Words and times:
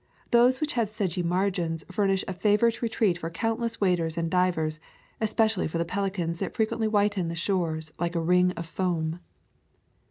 Those 0.31 0.59
which 0.59 0.73
have 0.73 0.89
sedgy 0.89 1.21
margins 1.21 1.85
furnish 1.91 2.23
a 2.27 2.33
favorite 2.33 2.81
retreat 2.81 3.19
for 3.19 3.29
countless 3.29 3.79
waders 3.79 4.17
and 4.17 4.31
divers, 4.31 4.79
espe 5.21 5.45
cially 5.45 5.69
for 5.69 5.77
the 5.77 5.85
pelicans 5.85 6.39
that 6.39 6.55
frequently 6.55 6.87
whiten 6.87 7.27
the 7.27 7.35
shore 7.35 7.79
like 7.99 8.15
a 8.15 8.19
ring 8.19 8.49
of 8.53 8.65
foam. 8.65 9.19